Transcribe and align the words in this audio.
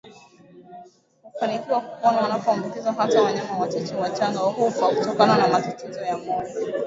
hufanikiwa 1.31 1.81
kupona 1.81 2.21
wanapoambukizwa 2.21 2.91
Hata 2.93 3.05
hivyo 3.09 3.23
wanyama 3.23 3.57
wachache 3.57 3.95
wachanga 3.95 4.39
hufa 4.39 4.87
kutokana 4.89 5.37
na 5.37 5.47
matatizo 5.47 6.01
ya 6.01 6.17
moyo 6.17 6.49